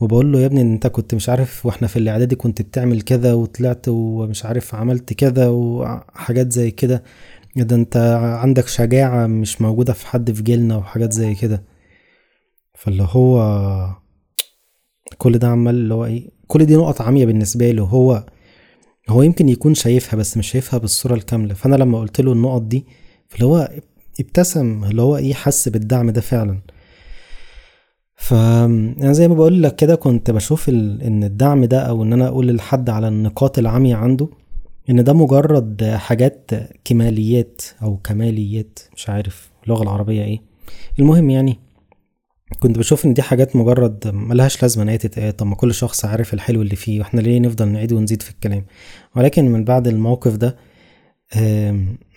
وبقول 0.00 0.32
له 0.32 0.40
يا 0.40 0.46
ابني 0.46 0.62
انت 0.62 0.86
كنت 0.86 1.14
مش 1.14 1.28
عارف 1.28 1.66
وإحنا 1.66 1.88
في 1.88 1.98
الاعدادي 1.98 2.36
كنت 2.36 2.62
بتعمل 2.62 3.02
كذا 3.02 3.32
وطلعت 3.34 3.88
ومش 3.88 4.44
عارف 4.44 4.74
عملت 4.74 5.12
كذا 5.12 5.48
وحاجات 5.48 6.52
زي 6.52 6.70
كده. 6.70 7.02
ده 7.56 7.76
انت 7.76 7.96
عندك 8.42 8.68
شجاعة 8.68 9.26
مش 9.26 9.60
موجودة 9.62 9.92
في 9.92 10.06
حد 10.06 10.30
في 10.32 10.42
جيلنا 10.42 10.76
وحاجات 10.76 11.12
زي 11.12 11.34
كده. 11.34 11.62
فاللي 12.74 13.06
هو 13.10 13.96
كل 15.18 15.38
ده 15.38 15.48
عمال 15.48 15.74
اللي 15.74 15.94
هو 15.94 16.04
إيه 16.04 16.30
كل 16.46 16.64
دي 16.66 16.76
نقط 16.76 17.00
عامية 17.00 17.26
بالنسبة 17.26 17.70
له. 17.70 17.82
هو 17.84 18.26
هو 19.08 19.22
يمكن 19.22 19.48
يكون 19.48 19.74
شايفها 19.74 20.16
بس 20.16 20.36
مش 20.36 20.50
شايفها 20.50 20.78
بالصورة 20.78 21.14
الكاملة. 21.14 21.54
فأنا 21.54 21.76
لما 21.76 22.00
قلت 22.00 22.20
له 22.20 22.32
النقط 22.32 22.62
دي 22.62 22.86
فاللي 23.28 23.46
هو 23.46 23.68
ابتسم 24.20 24.84
اللي 24.84 25.02
هو 25.02 25.16
إيه 25.16 25.34
حس 25.34 25.68
بالدعم 25.68 26.10
ده 26.10 26.20
فعلا. 26.20 26.60
فانا 28.22 29.12
زي 29.12 29.28
ما 29.28 29.34
بقول 29.34 29.62
لك 29.62 29.76
كده 29.76 29.94
كنت 29.94 30.30
بشوف 30.30 30.68
ال... 30.68 31.02
إن 31.02 31.24
الدعم 31.24 31.64
ده 31.64 31.80
أو 31.80 32.02
إن 32.02 32.12
أنا 32.12 32.28
أقول 32.28 32.56
لحد 32.56 32.90
على 32.90 33.08
النقاط 33.08 33.58
العامية 33.58 33.94
عنده 33.96 34.28
إن 34.90 35.04
ده 35.04 35.12
مجرد 35.12 35.84
حاجات 35.84 36.50
كماليات 36.84 37.62
أو 37.82 37.96
كماليات 37.96 38.78
مش 38.96 39.08
عارف 39.08 39.50
اللغة 39.64 39.82
العربية 39.82 40.24
إيه. 40.24 40.40
المهم 40.98 41.30
يعني 41.30 41.58
كنت 42.60 42.78
بشوف 42.78 43.04
إن 43.06 43.14
دي 43.14 43.22
حاجات 43.22 43.56
مجرد 43.56 44.08
ملهاش 44.14 44.62
لازمة 44.62 44.82
إن 44.82 44.88
هي 44.88 44.98
تتقال. 44.98 45.36
طب 45.36 45.46
ما 45.46 45.54
كل 45.54 45.74
شخص 45.74 46.04
عارف 46.04 46.34
الحلو 46.34 46.62
اللي 46.62 46.76
فيه 46.76 46.98
وإحنا 46.98 47.20
ليه 47.20 47.40
نفضل 47.40 47.68
نعيد 47.68 47.92
ونزيد 47.92 48.22
في 48.22 48.30
الكلام؟ 48.30 48.64
ولكن 49.16 49.48
من 49.48 49.64
بعد 49.64 49.88
الموقف 49.88 50.36
ده 50.36 50.56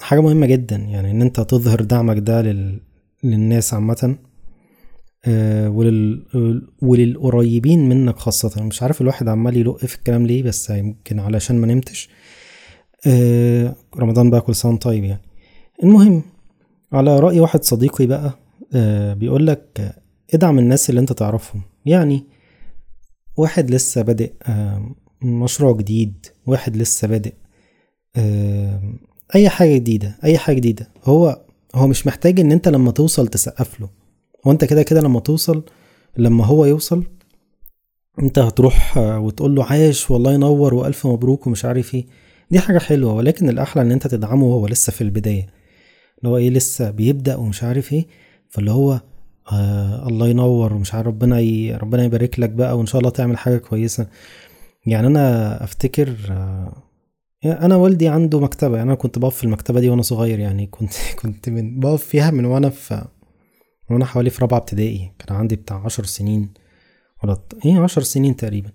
حاجة 0.01 0.19
مهمة 0.21 0.45
جدا. 0.45 0.75
يعني 0.75 1.12
إن 1.12 1.21
أنت 1.21 1.39
تظهر 1.39 1.81
دعمك 1.81 2.17
ده 2.19 2.41
لل... 2.41 2.79
للناس 3.24 3.74
عامة. 3.74 4.15
ولل... 5.67 6.62
وللقريبين 6.82 7.89
منك 7.89 8.17
خاصة. 8.17 8.63
مش 8.63 8.84
عارف 8.84 9.01
الواحد 9.01 9.27
عمال 9.27 9.58
يلق 9.58 9.77
في 9.86 9.96
الكلام 9.96 10.27
ليه 10.27 10.44
بس 10.44 10.70
يمكن 10.70 11.20
علشان 11.20 11.55
ما 11.62 11.67
نمتش. 11.67 12.10
رمضان 13.98 14.29
بقى 14.29 14.41
كل 14.41 14.55
سنة 14.55 14.77
طيب 14.77 15.03
يعني. 15.03 15.22
المهم 15.84 16.24
على 16.94 17.20
رأي 17.20 17.39
واحد 17.39 17.63
صديقي 17.63 18.05
بقى 18.05 18.39
بيقول 19.15 19.48
لك 19.48 19.96
ادعم 20.34 20.60
الناس 20.60 20.89
اللي 20.89 21.01
انت 21.01 21.13
تعرفهم. 21.13 21.62
يعني 21.86 22.24
واحد 23.38 23.72
لسه 23.72 24.01
بادئ 24.01 24.34
مشروع 25.22 25.77
جديد 25.77 26.25
واحد 26.46 26.77
لسه 26.77 27.08
بادئ 27.08 27.34
أي 29.36 29.50
حاجة 29.50 29.75
جديدة 29.75 30.17
أي 30.24 30.38
حاجة 30.38 30.55
جديدة 30.55 30.89
هو 31.03 31.41
هو 31.75 31.88
مش 31.88 32.08
محتاج 32.08 32.39
إن 32.39 32.51
أنت 32.51 32.67
لما 32.67 32.91
توصل 32.91 33.27
تسقف 33.27 33.79
له. 33.79 33.89
هو 34.47 34.51
انت 34.51 34.65
كده 34.65 34.83
كده 34.83 35.01
لما 35.01 35.19
توصل 35.19 35.63
لما 36.17 36.45
هو 36.45 36.65
يوصل 36.65 37.03
انت 38.19 38.39
هتروح 38.39 38.97
وتقول 38.97 39.55
له 39.55 39.65
عاش 39.65 40.11
والله 40.11 40.33
ينور 40.33 40.73
وألف 40.73 41.07
مبروك 41.07 41.47
ومش 41.47 41.65
عارف 41.65 41.95
إيه. 41.95 42.05
دي 42.51 42.59
حاجة 42.59 42.77
حلوة 42.79 43.13
ولكن 43.13 43.49
الأحلى 43.49 43.81
إن 43.81 43.91
أنت 43.91 44.07
تدعمه 44.07 44.45
وهو 44.45 44.67
لسه 44.67 44.91
في 44.91 45.01
البداية. 45.01 45.47
اللي 46.17 46.29
هو 46.29 46.37
إيه 46.37 46.49
لسه 46.49 46.91
بيبدأ 46.91 47.35
ومش 47.35 47.63
عارف 47.63 47.93
إيه. 47.93 48.05
فاللي 48.49 48.71
هو 48.71 49.01
آه 49.51 50.07
الله 50.07 50.27
ينور 50.27 50.73
ومش 50.73 50.93
عارف 50.93 51.07
ربنا 51.07 51.39
ي... 51.39 51.75
ربنا 51.75 52.03
يبارك 52.03 52.39
لك 52.39 52.49
بقى 52.49 52.77
وإن 52.77 52.85
شاء 52.85 52.99
الله 52.99 53.09
تعمل 53.11 53.37
حاجة 53.37 53.57
كويسة. 53.57 54.07
يعني 54.85 55.07
أنا 55.07 55.63
أفتكر 55.63 56.15
آه 56.31 56.73
أنا 57.45 57.75
والدي 57.75 58.07
عنده 58.07 58.39
مكتبة 58.39 58.77
يعني 58.77 58.87
أنا 58.89 58.95
كنت 58.95 59.19
بقف 59.19 59.35
في 59.35 59.43
المكتبة 59.43 59.79
دي 59.79 59.89
وأنا 59.89 60.01
صغير 60.01 60.39
يعني 60.39 60.67
كنت 60.67 60.93
كنت 61.21 61.49
من 61.49 61.79
بقف 61.79 62.03
فيها 62.03 62.31
من 62.31 62.45
وأنا 62.45 62.69
في 62.69 63.05
وأنا 63.89 64.05
حوالي 64.05 64.29
في 64.29 64.41
رابعة 64.41 64.57
ابتدائي 64.57 65.11
كان 65.19 65.35
عندي 65.37 65.55
بتاع 65.55 65.85
عشر 65.85 66.03
سنين 66.05 66.49
ولا 67.23 67.37
إيه 67.65 67.79
عشر 67.79 68.01
سنين 68.01 68.35
تقريبا. 68.35 68.69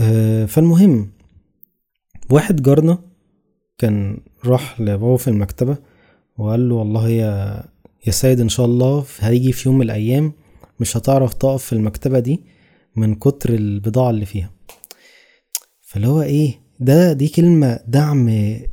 آه 0.00 0.44
فالمهم 0.44 1.12
واحد 2.30 2.62
جارنا 2.62 2.98
كان 3.78 4.18
راح 4.44 4.80
لبابا 4.80 5.16
في 5.16 5.28
المكتبة 5.28 5.76
وقال 6.38 6.68
له 6.68 6.74
والله 6.74 7.08
يا 7.08 7.64
يا 8.06 8.12
سيد 8.12 8.40
إن 8.40 8.48
شاء 8.48 8.66
الله 8.66 9.04
هيجي 9.20 9.52
في 9.52 9.68
يوم 9.68 9.78
من 9.78 9.84
الأيام 9.84 10.32
مش 10.80 10.96
هتعرف 10.96 11.34
تقف 11.34 11.64
في 11.64 11.72
المكتبة 11.72 12.18
دي 12.18 12.40
من 12.96 13.14
كتر 13.14 13.54
البضاعة 13.54 14.10
اللي 14.10 14.26
فيها. 14.26 14.50
فاللي 15.82 16.06
هو 16.08 16.22
إيه 16.22 16.60
ده 16.80 17.12
دي 17.12 17.28
كلمة 17.28 17.80
دعم 17.86 18.30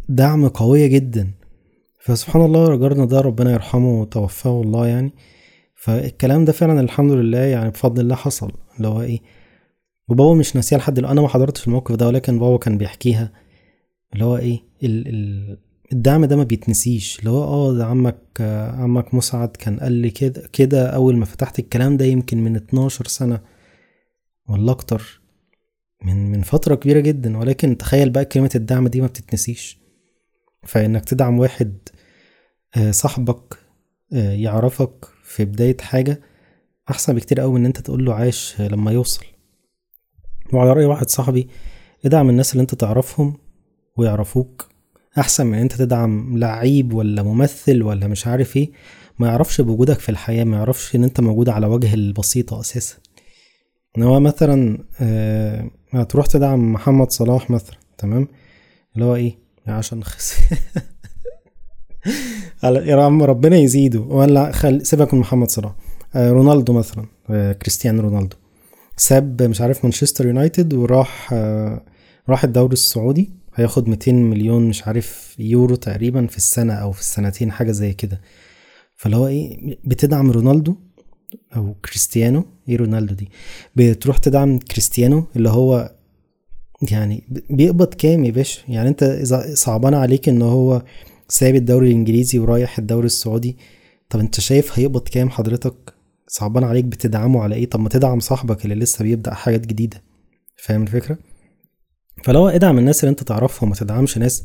دعم 0.10 0.48
قوية 0.48 0.88
جدا. 0.88 1.32
فسبحان 2.00 2.42
الله 2.42 2.76
جارنا 2.76 3.06
ده 3.06 3.22
ربنا 3.22 3.52
يرحمه 3.54 4.02
وتوفاه 4.02 4.62
الله 4.62 4.88
يعني. 4.88 5.14
فالكلام 5.76 6.46
ده 6.46 6.52
فعلا 6.52 6.82
الحمد 6.82 7.12
لله 7.12 7.38
يعني 7.40 7.70
بفضل 7.70 8.02
الله 8.02 8.16
حصل. 8.16 8.52
اللي 8.78 8.88
هو 8.88 9.02
إيه 9.02 9.20
وبابا 10.10 10.34
مش 10.34 10.56
ناسيها 10.56 10.78
لحد 10.78 11.00
أنا 11.00 11.22
ما 11.22 11.28
حضرتش 11.28 11.68
الموقف 11.68 11.96
ده 11.96 12.08
ولكن 12.08 12.40
بابا 12.40 12.58
كان 12.58 12.78
بيحكيها. 12.78 13.32
اللي 14.14 14.26
هو 14.26 14.38
إيه 14.38 14.60
ال 14.84 15.08
ال 15.08 15.58
الدعم 15.94 16.26
ده 16.26 16.36
ما 16.36 16.44
بيتنسيش. 16.44 17.20
اللي 17.20 17.30
هو 17.30 17.44
آه 17.44 17.74
ده 17.74 17.86
عمك 17.86 18.42
عمك 18.74 19.14
مسعد 19.14 19.50
كان 19.50 19.80
قال 19.80 19.92
لي 19.92 20.10
كده 20.10 20.50
كده 20.54 20.88
أول 20.90 21.18
ما 21.18 21.26
فتحت 21.26 21.60
الكلام 21.60 21.98
ده 21.98 22.06
يمكن 22.06 22.44
من 22.44 22.56
12 22.56 23.08
سنة 23.08 23.40
ولا 24.50 24.72
أكتر 24.72 25.22
من 26.06 26.32
من 26.32 26.42
فترة 26.42 26.76
كبيرة 26.76 27.00
جدا. 27.00 27.38
ولكن 27.38 27.78
تخيل 27.78 28.10
بقى 28.10 28.26
كلمة 28.26 28.52
الدعم 28.56 28.88
دي 28.88 29.02
ما 29.02 29.08
بتتنسيش. 29.08 29.80
فإنك 30.64 31.06
تدعم 31.06 31.40
واحد 31.40 31.78
صاحبك 32.90 33.58
يعرفك 34.12 35.06
في 35.24 35.46
بداية 35.46 35.78
حاجة 35.82 36.22
أحسن 36.90 37.16
بكتير 37.16 37.40
قوي 37.40 37.52
من 37.52 37.60
إن 37.60 37.66
أنت 37.66 37.80
تقول 37.80 38.06
له 38.06 38.14
عاش 38.14 38.62
لما 38.62 38.92
يوصل. 38.92 39.26
وعلى 40.54 40.74
رأي 40.74 40.86
واحد 40.86 41.10
صاحبي 41.10 41.48
ادعم 42.06 42.30
الناس 42.30 42.52
اللي 42.52 42.62
أنت 42.62 42.76
تعرفهم 42.76 43.38
ويعرفوك. 43.98 44.70
أحسن 45.18 45.46
من 45.46 45.58
أنت 45.58 45.74
تدعم 45.74 46.38
لعيب 46.38 46.94
ولا 46.94 47.24
ممثل 47.24 47.84
ولا 47.84 48.08
مش 48.08 48.28
عارف 48.28 48.58
إيه 48.58 48.72
ما 49.20 49.28
يعرفش 49.28 49.62
بوجودك 49.62 50.00
في 50.00 50.10
الحياة 50.10 50.44
ما 50.44 50.58
يعرفش 50.58 50.96
إن 50.96 51.04
أنت 51.04 51.20
موجود 51.20 51.50
على 51.50 51.68
وجه 51.68 51.94
البسيطة 51.94 52.60
أساسا. 52.60 52.96
إن 53.98 54.04
هو 54.04 54.20
مثلا 54.20 54.84
آه 55.02 55.72
هتروح 55.92 56.26
تدعم 56.26 56.74
محمد 56.74 57.12
صلاح 57.12 57.50
مثلا 57.50 57.78
تمام؟ 57.98 58.28
اللي 58.96 59.06
هو 59.06 59.16
إيه؟ 59.16 59.38
عشان 59.68 60.04
خسر 60.04 60.58
ربنا 63.26 63.58
يزيده. 63.58 64.00
ولا 64.00 64.52
خل... 64.52 64.86
سيبك 64.86 65.14
من 65.14 65.20
محمد 65.20 65.50
صلاح. 65.52 65.76
آه 66.16 66.32
رونالدو 66.32 66.74
مثلا 66.74 67.06
آه 67.30 67.52
كريستيانو 67.54 68.02
رونالدو. 68.02 68.36
ساب 68.98 69.42
مش 69.44 69.62
عارف 69.62 69.84
مانشستر 69.86 70.28
يونايتد 70.28 70.74
وراح 70.74 71.30
آه 71.34 71.86
راح 72.30 72.44
الدوري 72.44 72.74
السعودي. 72.74 73.30
هياخد 73.56 73.90
200 73.90 74.12
مليون 74.12 74.70
مش 74.70 74.88
عارف 74.88 75.36
يورو 75.40 75.76
تقريبا 75.76 76.28
في 76.28 76.38
السنة 76.38 76.74
أو 76.74 76.92
في 76.92 77.00
السنتين 77.00 77.52
حاجة 77.52 77.72
زي 77.72 77.94
كده. 77.94 78.22
فاللي 78.96 79.18
هو 79.18 79.28
إيه 79.28 79.78
بتدعم 79.84 80.32
رونالدو 80.32 80.76
أو 81.56 81.74
كريستيانو؟ 81.86 82.46
إيه 82.70 82.78
رونالدو 82.78 83.14
دي؟ 83.16 83.30
بتروح 83.76 84.18
تدعم 84.18 84.60
كريستيانو 84.60 85.26
اللي 85.36 85.50
هو 85.50 85.92
يعني 86.92 87.24
بيقبض 87.50 87.94
كام 87.94 88.26
يا 88.26 88.32
باشا؟ 88.32 88.62
يعني 88.68 88.90
أنت 88.90 89.04
إذا 89.04 89.56
صعبان 89.56 89.94
عليك 89.94 90.30
إن 90.30 90.42
هو 90.42 90.82
سايب 91.28 91.56
الدوري 91.56 91.88
الإنجليزي 91.88 92.40
ورايح 92.40 92.78
الدوري 92.80 93.06
السعودي 93.06 93.58
طب 94.10 94.20
أنت 94.20 94.40
شايف 94.40 94.80
هيقبض 94.80 95.08
كام 95.08 95.30
حضرتك؟ 95.30 95.94
صعبان 96.28 96.64
عليك 96.64 96.86
بتدعمه 96.86 97.44
على 97.44 97.56
إيه؟ 97.56 97.70
طب 97.70 97.80
ما 97.80 97.90
تدعم 97.90 98.20
صاحبك 98.20 98.64
اللي 98.66 98.76
لسه 98.76 99.04
بيبدأ 99.04 99.34
حاجات 99.34 99.68
جديدة. 99.68 100.04
فاهم 100.58 100.84
الفكرة؟ 100.84 101.18
فلو 102.24 102.48
ادعم 102.50 102.78
الناس 102.78 103.04
اللي 103.04 103.10
انت 103.12 103.24
تعرفهم 103.24 103.70
ما 103.70 103.76
تدعمش 103.76 104.18
ناس 104.18 104.44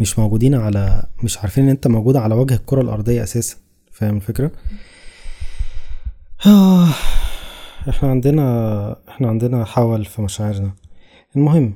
مش 0.00 0.18
موجودين 0.18 0.54
على 0.54 1.02
مش 1.24 1.38
عارفين 1.38 1.64
ان 1.64 1.70
انت 1.70 1.86
موجود 1.86 2.16
على 2.16 2.34
وجه 2.34 2.54
الكرة 2.54 2.80
الأرضية 2.80 3.22
أساسا. 3.22 3.56
فاهم 3.92 4.16
الفكرة؟ 4.16 4.50
آه 6.46 6.88
إحنا 7.88 8.10
عندنا 8.10 8.96
إحنا 9.08 9.28
عندنا 9.28 9.64
حول 9.64 10.04
في 10.04 10.22
مشاعرنا. 10.22 10.72
المهم 11.38 11.74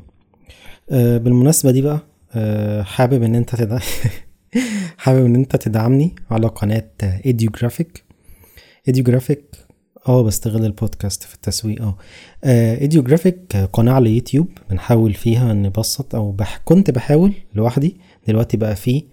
آه 0.90 1.18
بالمناسبة 1.18 1.70
دي 1.70 1.82
بقى 1.82 2.00
آه 2.34 2.82
حابب 2.82 3.22
إن 3.22 3.34
أنت. 3.34 3.54
حابب 4.98 5.24
إن 5.24 5.34
أنت 5.34 5.56
تدعمني 5.56 6.14
على 6.30 6.46
قناة 6.46 6.90
Edugraphic 7.02 8.04
Edugraphic 8.88 9.44
آه 10.08 10.22
بستغل 10.22 10.64
البودكاست 10.64 11.22
في 11.22 11.34
التسويق 11.34 11.82
آه. 11.82 11.96
Edugraphic 12.80 13.56
قناة 13.56 13.92
على 13.92 14.10
يوتيوب 14.14 14.48
بنحاول 14.70 15.14
فيها 15.14 15.54
نبسط 15.54 16.14
أو 16.14 16.32
بح... 16.32 16.60
كنت 16.64 16.90
بحاول 16.90 17.32
لوحدي 17.54 17.96
دلوقتي 18.28 18.56
بقى 18.56 18.76
في 18.76 19.04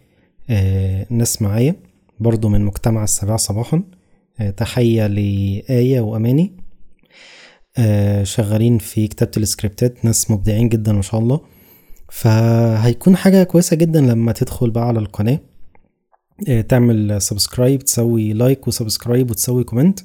آه 0.49 1.05
ناس 1.09 1.41
معايا 1.41 1.75
برضو 2.19 2.49
من 2.49 2.65
مجتمع 2.65 3.03
السابعة 3.03 3.37
صباحا. 3.37 3.83
آه 4.39 4.49
تحية 4.49 5.07
لآية 5.07 5.99
وأماني. 6.01 6.43
آه 6.43 6.58
شغالين 8.23 8.77
في 8.77 9.07
كتابة 9.07 9.31
ال 9.37 9.46
scriptات 9.46 10.05
ناس 10.05 10.31
مبدعين 10.31 10.69
جدا 10.69 10.93
ما 10.93 11.01
شاء 11.01 11.19
الله. 11.19 11.41
فهيكون 12.11 13.15
حاجة 13.15 13.43
كويسة 13.43 13.75
جدا 13.75 14.01
لما 14.01 14.31
تدخل 14.31 14.69
بقى 14.69 14.87
على 14.87 14.99
القناة. 14.99 15.39
تعمل 16.69 17.21
subscribe 17.21 17.79
تسوي 17.79 18.33
like 18.33 18.67
و 18.67 18.74
subscribe 18.74 19.31
وتسوي 19.31 19.63
comment 19.63 19.99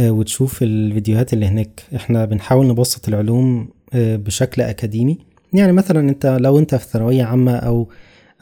وتشوف 0.00 0.62
الفيديوهات 0.62 1.32
اللي 1.32 1.46
هناك. 1.46 1.82
إحنا 1.96 2.24
بنحاول 2.24 2.68
نبسط 2.68 3.08
العلوم 3.08 3.68
بشكل 3.94 4.62
أكاديمي. 4.62 5.18
يعني 5.52 5.72
مثلا 5.72 6.00
انت 6.00 6.26
لو 6.40 6.58
انت 6.58 6.74
في 6.74 6.86
ثانوية 6.88 7.24
عامة 7.24 7.56
أو 7.56 7.88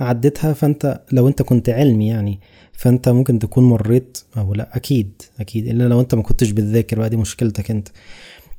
عديتها 0.01 0.53
فانت 0.53 1.01
لو 1.13 1.29
انت 1.29 1.43
كنت 1.43 1.69
علمي 1.69 2.09
يعني 2.09 2.41
فانت 2.73 3.09
ممكن 3.09 3.39
تكون 3.39 3.65
مريت 3.65 4.19
أو 4.37 4.55
لا 4.55 4.77
أكيد 4.77 5.23
أكيد. 5.41 5.67
إلا 5.69 5.89
لو 5.89 6.01
انت 6.01 6.15
ما 6.15 6.23
كنتش 6.23 6.51
بتذاكر 6.51 6.99
بقى 6.99 7.11
دي 7.11 7.17
مشكلتك 7.17 7.71
انت. 7.71 7.89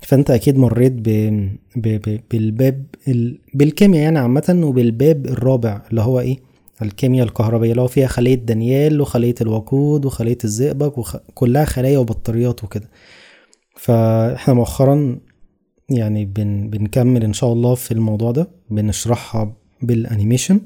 فانت 0.06 0.32
أكيد 0.32 0.58
مريت 0.58 0.92
ب... 0.94 1.04
ب... 1.76 1.88
ب... 2.10 2.20
بالباب 2.32 2.86
ال... 3.08 3.40
بالكيمياء 3.54 4.04
يعني 4.04 4.20
عامة 4.20 4.62
وبالباب 4.64 5.26
الرابع 5.26 5.82
اللي 5.90 6.02
هو 6.02 6.20
إيه؟ 6.20 6.38
الكيمياء 6.82 7.26
الكهربائية 7.28 7.72
اللي 7.72 7.82
هو 7.82 7.88
فيها 7.88 8.08
خلية 8.08 8.36
دانيال 8.36 9.02
وخلية 9.02 9.36
الوقود 9.42 10.06
وخلية 10.06 10.38
الزئبق 10.44 11.00
وخ... 11.00 11.16
كلها 11.34 11.66
خلايا 11.66 11.98
وبطاريات 11.98 12.64
وكده. 12.64 12.90
فاحنا 13.78 14.54
مؤخرا 14.54 15.20
يعني 15.90 16.26
بن... 16.26 16.70
بنكمل 16.70 17.24
إن 17.24 17.34
شاء 17.34 17.54
الله 17.54 17.76
في 17.76 17.92
الموضوع 17.92 18.32
ده 18.32 18.48
بنشرحها 18.70 19.56
بالانيميشن. 19.82 20.60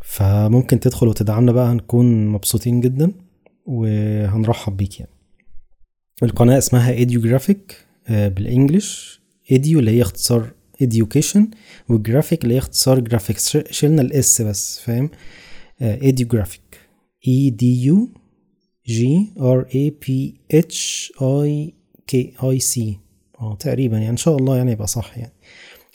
فممكن 0.00 0.80
تدخل 0.80 1.08
وتدعمنا 1.08 1.52
بقى 1.52 1.72
هنكون 1.72 2.26
مبسوطين 2.26 2.80
جدا 2.80 3.12
وهنرحب 3.66 4.76
بيك 4.76 5.00
يعني. 5.00 5.12
القناة 6.22 6.58
اسمها 6.58 6.92
EduGraphic 6.92 7.76
بال 8.08 8.30
English. 8.30 9.20
Edu 9.50 9.78
اللي 9.78 9.90
هي 9.90 10.02
اختصار 10.02 10.50
education 10.84 11.40
وجرافيك 11.88 12.44
اللي 12.44 12.54
هي 12.54 12.58
اختصار 12.58 13.00
graphics. 13.00 13.56
شلنا 13.70 14.02
ال 14.02 14.22
S 14.22 14.42
بس 14.42 14.80
فاهم؟ 14.80 15.10
EduGraphic 15.82 16.80
E 17.28 17.50
D 17.50 17.84
U 17.84 18.08
G 18.86 19.32
R 19.40 19.66
A 19.74 19.90
P 20.06 20.34
H 20.52 21.12
I 21.22 21.74
K 22.06 22.32
I 22.44 22.58
C 22.60 22.98
آه 23.40 23.54
تقريبا 23.56 23.96
يعني 23.96 24.10
إن 24.10 24.16
شاء 24.16 24.36
الله 24.36 24.56
يعني 24.56 24.72
يبقى 24.72 24.86
صح 24.86 25.18
يعني. 25.18 25.32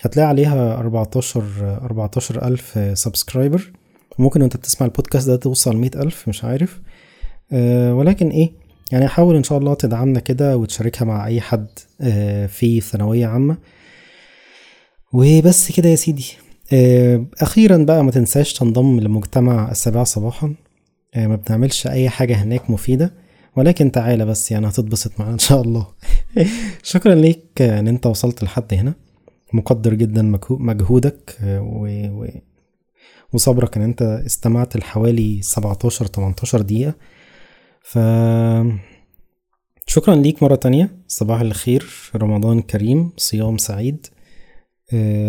هتلاقي 0.01 0.27
عليها 0.27 0.77
14 0.79 1.43
14 1.83 2.47
ألف 2.47 2.79
subscriber 2.99 3.71
ممكن 4.19 4.41
وأنت 4.41 4.57
بتسمع 4.57 4.87
البودكاست 4.87 5.27
ده 5.29 5.35
توصل 5.35 5.77
مئة 5.77 6.01
ألف 6.03 6.27
مش 6.29 6.43
عارف. 6.43 6.81
أه 7.51 7.95
ولكن 7.95 8.29
إيه؟ 8.29 8.51
يعني 8.91 9.07
حاول 9.07 9.35
إن 9.35 9.43
شاء 9.43 9.57
الله 9.57 9.73
تدعمنا 9.73 10.19
كده 10.19 10.57
وتشاركها 10.57 11.05
مع 11.05 11.27
أي 11.27 11.41
حد 11.41 11.67
أه 12.01 12.45
في 12.45 12.81
ثانوية 12.81 13.25
عامة. 13.27 13.57
وبس 15.13 15.71
كده 15.71 15.89
يا 15.89 15.95
سيدي. 15.95 16.25
أه 16.73 17.25
أخيرا 17.41 17.77
بقى 17.77 18.03
ما 18.03 18.11
تنساش 18.11 18.53
تنضم 18.53 18.99
لمجتمع 18.99 19.71
السابعة 19.71 20.03
صباحا. 20.03 20.53
أه 21.15 21.27
ما 21.27 21.35
بنعملش 21.35 21.87
أي 21.87 22.09
حاجة 22.09 22.35
هناك 22.35 22.69
مفيدة. 22.69 23.13
ولكن 23.55 23.91
تعالى 23.91 24.25
بس 24.25 24.51
يعني 24.51 24.67
هتتبسط 24.67 25.19
معانا 25.19 25.33
إن 25.33 25.39
شاء 25.39 25.61
الله. 25.61 25.87
شكرا 26.83 27.15
ليك 27.15 27.61
إن 27.61 27.87
أنت 27.87 28.05
وصلت 28.05 28.43
لحد 28.43 28.73
هنا. 28.73 28.93
مقدر 29.53 29.93
جدا 29.93 30.21
مجهودك 30.49 31.37
و... 31.43 32.25
وصبرك 33.33 33.77
إن 33.77 33.83
أنت 33.83 34.01
استمعت 34.01 34.77
لحوالي 34.77 35.41
17 35.41 36.05
18 36.07 36.61
دقيقة. 36.61 36.93
ف 37.91 37.99
شكرا 39.87 40.15
ليك 40.15 40.43
مرة 40.43 40.55
تانية. 40.55 40.89
صباح 41.07 41.41
الخير 41.41 41.85
رمضان 42.15 42.61
كريم 42.61 43.11
صيام 43.17 43.57
سعيد 43.57 44.07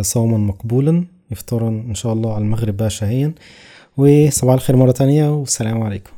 صوما 0.00 0.38
مقبولا 0.38 1.04
افطارا 1.32 1.68
إن 1.68 1.94
شاء 1.94 2.12
الله 2.12 2.34
على 2.34 2.44
المغرب 2.44 2.76
بقى 2.76 2.90
شهيا 2.90 3.34
وصباح 3.96 4.54
الخير 4.54 4.76
مرة 4.76 4.90
تانية 4.92 5.30
والسلام 5.30 5.82
عليكم. 5.82 6.10